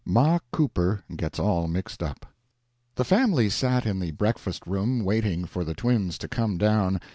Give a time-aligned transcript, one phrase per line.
[0.03, 2.25] MA COOPER GETS ALL MIXED UP
[2.95, 6.99] The family sat in the breakfast room waiting for the twins to come down.